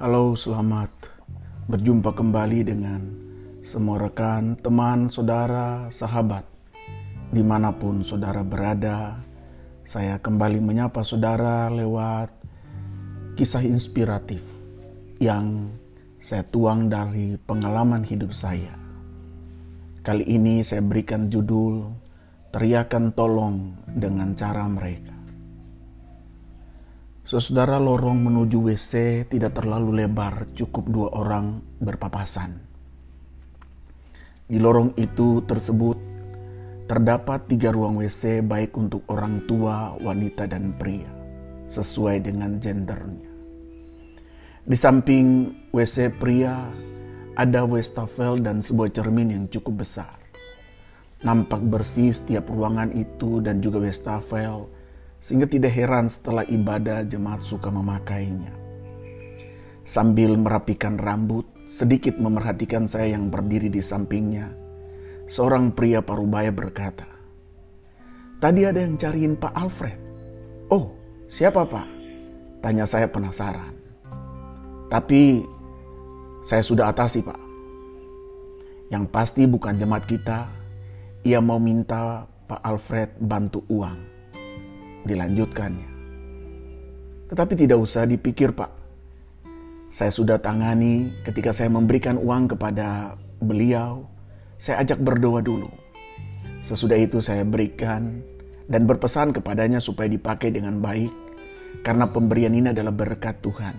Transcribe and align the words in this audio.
Halo, 0.00 0.32
selamat 0.32 1.12
berjumpa 1.68 2.16
kembali 2.16 2.64
dengan 2.64 3.04
semua 3.60 4.00
rekan, 4.00 4.56
teman, 4.56 5.12
saudara, 5.12 5.92
sahabat, 5.92 6.48
di 7.28 7.44
mana 7.44 7.68
pun 7.68 8.00
saudara 8.00 8.40
berada. 8.40 9.20
Saya 9.84 10.16
kembali 10.16 10.56
menyapa 10.64 11.04
saudara 11.04 11.68
lewat 11.68 12.32
kisah 13.36 13.60
inspiratif 13.60 14.40
yang 15.20 15.68
saya 16.16 16.48
tuang 16.48 16.88
dari 16.88 17.36
pengalaman 17.36 18.00
hidup 18.00 18.32
saya. 18.32 18.72
Kali 20.00 20.24
ini 20.24 20.64
saya 20.64 20.80
berikan 20.80 21.28
judul 21.28 21.92
Teriakan 22.56 23.12
Tolong 23.12 23.76
dengan 24.00 24.32
Cara 24.32 24.64
Mereka. 24.64 25.19
Saudara 27.30 27.78
lorong 27.78 28.26
menuju 28.26 28.58
WC 28.58 29.22
tidak 29.30 29.62
terlalu 29.62 30.02
lebar, 30.02 30.50
cukup 30.50 30.90
dua 30.90 31.08
orang 31.14 31.62
berpapasan. 31.78 32.58
Di 34.50 34.58
lorong 34.58 34.98
itu 34.98 35.38
tersebut 35.46 35.94
terdapat 36.90 37.46
tiga 37.46 37.70
ruang 37.70 38.02
WC 38.02 38.42
baik 38.42 38.74
untuk 38.74 39.06
orang 39.06 39.46
tua, 39.46 39.94
wanita, 40.02 40.50
dan 40.50 40.74
pria, 40.74 41.06
sesuai 41.70 42.26
dengan 42.26 42.58
gendernya. 42.58 43.30
Di 44.66 44.74
samping 44.74 45.54
WC 45.70 46.10
pria 46.18 46.66
ada 47.38 47.62
wastafel 47.62 48.42
dan 48.42 48.58
sebuah 48.58 48.90
cermin 48.90 49.30
yang 49.30 49.44
cukup 49.46 49.86
besar. 49.86 50.18
Nampak 51.22 51.62
bersih 51.62 52.10
setiap 52.10 52.50
ruangan 52.50 52.90
itu 52.90 53.38
dan 53.38 53.62
juga 53.62 53.78
wastafel 53.78 54.79
sehingga 55.20 55.44
tidak 55.44 55.76
heran 55.76 56.08
setelah 56.08 56.48
ibadah 56.48 57.04
jemaat 57.04 57.44
suka 57.44 57.68
memakainya. 57.68 58.50
Sambil 59.84 60.34
merapikan 60.40 60.96
rambut, 60.96 61.44
sedikit 61.68 62.16
memerhatikan 62.16 62.88
saya 62.88 63.14
yang 63.14 63.28
berdiri 63.28 63.68
di 63.68 63.84
sampingnya. 63.84 64.48
Seorang 65.28 65.76
pria 65.76 66.00
parubaya 66.00 66.50
berkata, 66.50 67.06
Tadi 68.40 68.64
ada 68.64 68.80
yang 68.80 68.96
cariin 68.96 69.36
Pak 69.36 69.52
Alfred. 69.52 70.00
Oh, 70.72 70.96
siapa 71.28 71.68
Pak? 71.68 71.88
Tanya 72.64 72.88
saya 72.88 73.04
penasaran. 73.04 73.76
Tapi 74.88 75.44
saya 76.40 76.64
sudah 76.64 76.88
atasi 76.88 77.20
Pak. 77.20 77.36
Yang 78.88 79.04
pasti 79.12 79.44
bukan 79.44 79.76
jemaat 79.76 80.08
kita. 80.08 80.48
Ia 81.20 81.44
mau 81.44 81.60
minta 81.60 82.24
Pak 82.48 82.64
Alfred 82.64 83.12
bantu 83.20 83.60
uang 83.68 84.19
dilanjutkannya. 85.04 85.90
Tetapi 87.30 87.52
tidak 87.54 87.78
usah 87.78 88.04
dipikir 88.10 88.50
Pak. 88.50 88.72
Saya 89.90 90.10
sudah 90.14 90.38
tangani 90.38 91.10
ketika 91.22 91.50
saya 91.54 91.70
memberikan 91.70 92.18
uang 92.18 92.54
kepada 92.54 93.18
beliau, 93.42 94.06
saya 94.58 94.82
ajak 94.82 95.02
berdoa 95.02 95.42
dulu. 95.42 95.70
Sesudah 96.60 96.98
itu 96.98 97.18
saya 97.22 97.42
berikan 97.46 98.22
dan 98.70 98.86
berpesan 98.86 99.34
kepadanya 99.34 99.82
supaya 99.82 100.06
dipakai 100.06 100.52
dengan 100.52 100.78
baik 100.78 101.10
karena 101.82 102.06
pemberian 102.06 102.52
ini 102.52 102.70
adalah 102.70 102.92
berkat 102.92 103.40
Tuhan. 103.40 103.74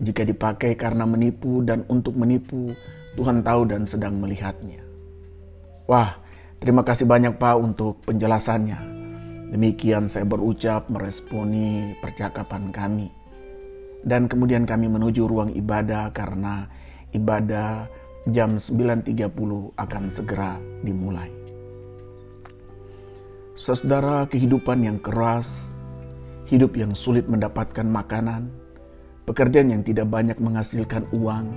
Jika 0.00 0.22
dipakai 0.22 0.74
karena 0.74 1.06
menipu 1.06 1.62
dan 1.62 1.82
untuk 1.90 2.14
menipu, 2.14 2.74
Tuhan 3.14 3.42
tahu 3.46 3.66
dan 3.70 3.86
sedang 3.86 4.18
melihatnya. 4.18 4.82
Wah, 5.86 6.18
terima 6.58 6.82
kasih 6.82 7.06
banyak 7.06 7.38
Pak 7.38 7.56
untuk 7.58 8.02
penjelasannya. 8.06 8.93
Demikian 9.54 10.10
saya 10.10 10.26
berucap 10.26 10.90
meresponi 10.90 11.94
percakapan 12.02 12.74
kami. 12.74 13.06
Dan 14.02 14.26
kemudian 14.26 14.66
kami 14.66 14.90
menuju 14.90 15.30
ruang 15.30 15.54
ibadah 15.54 16.10
karena 16.10 16.66
ibadah 17.14 17.86
jam 18.34 18.58
9.30 18.58 19.14
akan 19.78 20.04
segera 20.10 20.58
dimulai. 20.82 21.30
Saudara 23.54 24.26
kehidupan 24.26 24.82
yang 24.82 24.98
keras, 24.98 25.70
hidup 26.50 26.74
yang 26.74 26.90
sulit 26.90 27.30
mendapatkan 27.30 27.86
makanan, 27.86 28.50
pekerjaan 29.22 29.70
yang 29.70 29.86
tidak 29.86 30.10
banyak 30.10 30.34
menghasilkan 30.42 31.06
uang, 31.14 31.54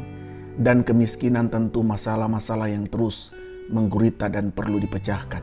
dan 0.62 0.86
kemiskinan 0.86 1.50
tentu 1.50 1.81
masalah-masalah 1.81 2.69
yang 2.69 2.86
terus 2.86 3.34
menggurita 3.74 4.30
dan 4.30 4.53
perlu 4.53 4.78
dipecahkan. 4.78 5.41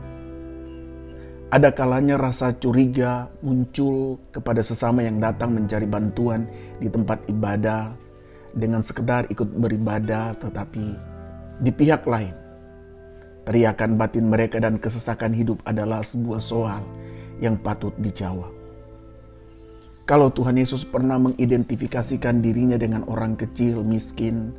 Ada 1.53 1.77
kalanya 1.77 2.16
rasa 2.16 2.56
curiga 2.56 3.28
muncul 3.44 4.16
kepada 4.32 4.65
sesama 4.65 5.05
yang 5.05 5.21
datang 5.21 5.53
mencari 5.53 5.84
bantuan 5.84 6.49
di 6.81 6.88
tempat 6.88 7.21
ibadah 7.28 7.93
dengan 8.56 8.81
sekedar 8.81 9.28
ikut 9.28 9.53
beribadah 9.59 10.32
tetapi 10.41 10.97
di 11.60 11.71
pihak 11.71 12.06
lain. 12.09 12.32
Teriakan 13.44 14.00
batin 14.00 14.32
mereka 14.32 14.56
dan 14.56 14.81
kesesakan 14.81 15.37
hidup 15.37 15.60
adalah 15.69 16.00
sebuah 16.00 16.41
soal 16.41 16.81
yang 17.44 17.61
patut 17.61 17.93
dijawab. 18.00 18.49
Kalau 20.09 20.32
Tuhan 20.32 20.56
Yesus 20.56 20.84
pernah 20.84 21.16
mengidentifikasikan 21.21 22.41
dirinya 22.41 22.76
dengan 22.76 23.05
orang 23.09 23.37
kecil, 23.37 23.84
miskin, 23.84 24.53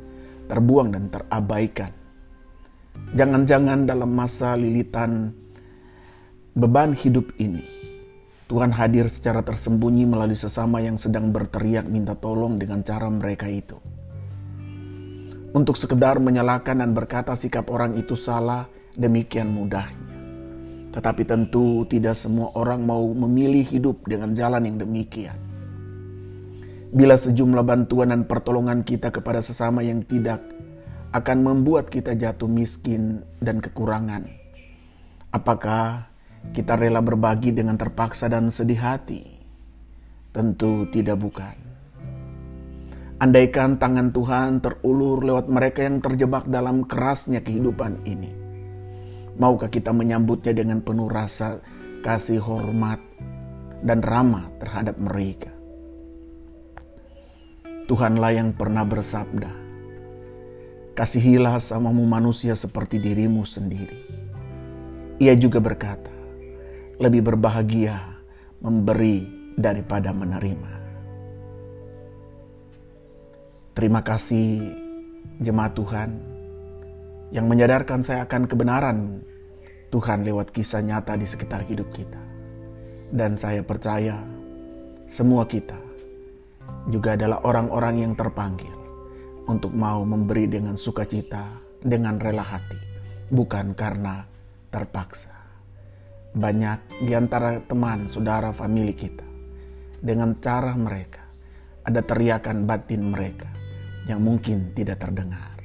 terbuang 0.46 0.94
dan 0.94 1.10
terabaikan. 1.10 1.90
Jangan-jangan 3.14 3.86
dalam 3.86 4.10
masa 4.10 4.58
lilitan 4.58 5.34
beban 6.56 6.96
hidup 6.96 7.36
ini. 7.36 7.60
Tuhan 8.48 8.72
hadir 8.72 9.12
secara 9.12 9.44
tersembunyi 9.44 10.08
melalui 10.08 10.40
sesama 10.40 10.80
yang 10.80 10.96
sedang 10.96 11.28
berteriak 11.28 11.84
minta 11.84 12.16
tolong 12.16 12.56
dengan 12.56 12.80
cara 12.80 13.12
mereka 13.12 13.44
itu. 13.44 13.76
Untuk 15.52 15.76
sekedar 15.76 16.16
menyalahkan 16.16 16.80
dan 16.80 16.96
berkata 16.96 17.36
sikap 17.36 17.68
orang 17.68 17.92
itu 18.00 18.16
salah, 18.16 18.64
demikian 18.96 19.52
mudahnya. 19.52 20.16
Tetapi 20.96 21.28
tentu 21.28 21.84
tidak 21.92 22.16
semua 22.16 22.48
orang 22.56 22.88
mau 22.88 23.04
memilih 23.04 23.60
hidup 23.60 24.00
dengan 24.08 24.32
jalan 24.32 24.64
yang 24.64 24.80
demikian. 24.80 25.36
Bila 26.88 27.20
sejumlah 27.20 27.68
bantuan 27.68 28.16
dan 28.16 28.24
pertolongan 28.24 28.80
kita 28.80 29.12
kepada 29.12 29.44
sesama 29.44 29.84
yang 29.84 30.00
tidak 30.08 30.40
akan 31.12 31.44
membuat 31.44 31.92
kita 31.92 32.16
jatuh 32.16 32.48
miskin 32.48 33.20
dan 33.44 33.60
kekurangan. 33.60 34.24
Apakah 35.36 36.15
kita 36.52 36.78
rela 36.78 37.02
berbagi 37.02 37.50
dengan 37.50 37.74
terpaksa 37.74 38.30
dan 38.30 38.52
sedih 38.52 38.78
hati? 38.78 39.22
Tentu 40.30 40.86
tidak 40.92 41.18
bukan. 41.18 41.56
Andaikan 43.16 43.80
tangan 43.80 44.12
Tuhan 44.12 44.60
terulur 44.60 45.24
lewat 45.24 45.48
mereka 45.48 45.88
yang 45.88 46.04
terjebak 46.04 46.44
dalam 46.52 46.84
kerasnya 46.84 47.40
kehidupan 47.40 48.04
ini. 48.04 48.28
Maukah 49.40 49.72
kita 49.72 49.96
menyambutnya 49.96 50.52
dengan 50.52 50.84
penuh 50.84 51.08
rasa 51.08 51.64
kasih 52.04 52.44
hormat 52.44 53.00
dan 53.80 54.04
ramah 54.04 54.44
terhadap 54.60 55.00
mereka? 55.00 55.48
Tuhanlah 57.88 58.36
yang 58.36 58.50
pernah 58.52 58.84
bersabda, 58.84 59.66
Kasihilah 60.96 61.60
samamu 61.60 62.08
manusia 62.08 62.56
seperti 62.56 62.96
dirimu 62.96 63.44
sendiri. 63.44 64.00
Ia 65.20 65.36
juga 65.36 65.60
berkata, 65.60 66.15
lebih 66.96 67.20
berbahagia 67.28 68.00
memberi 68.64 69.28
daripada 69.56 70.16
menerima. 70.16 70.72
Terima 73.76 74.00
kasih 74.00 74.72
jemaat 75.44 75.76
Tuhan 75.76 76.10
yang 77.36 77.44
menyadarkan 77.44 78.00
saya 78.00 78.24
akan 78.24 78.48
kebenaran 78.48 79.20
Tuhan 79.92 80.24
lewat 80.24 80.56
kisah 80.56 80.80
nyata 80.80 81.20
di 81.20 81.28
sekitar 81.28 81.68
hidup 81.68 81.92
kita. 81.92 82.20
Dan 83.12 83.36
saya 83.36 83.60
percaya 83.60 84.16
semua 85.04 85.44
kita 85.44 85.76
juga 86.88 87.14
adalah 87.14 87.44
orang-orang 87.44 88.08
yang 88.08 88.12
terpanggil 88.16 88.72
untuk 89.46 89.70
mau 89.76 90.02
memberi 90.02 90.48
dengan 90.48 90.74
sukacita, 90.74 91.44
dengan 91.84 92.18
rela 92.18 92.42
hati, 92.42 92.80
bukan 93.30 93.76
karena 93.76 94.26
terpaksa 94.72 95.45
banyak 96.36 97.08
di 97.08 97.16
antara 97.16 97.64
teman, 97.64 98.04
saudara, 98.04 98.52
famili 98.52 98.92
kita. 98.92 99.24
Dengan 99.96 100.36
cara 100.36 100.76
mereka, 100.76 101.24
ada 101.82 102.04
teriakan 102.04 102.68
batin 102.68 103.08
mereka 103.08 103.48
yang 104.04 104.20
mungkin 104.20 104.76
tidak 104.76 105.00
terdengar. 105.00 105.56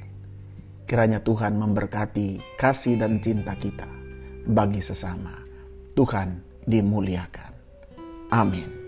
Kiranya 0.88 1.20
Tuhan 1.20 1.60
memberkati 1.60 2.56
kasih 2.56 2.96
dan 2.96 3.20
cinta 3.20 3.52
kita 3.52 3.88
bagi 4.48 4.80
sesama. 4.80 5.36
Tuhan 5.92 6.40
dimuliakan. 6.64 7.52
Amin. 8.32 8.81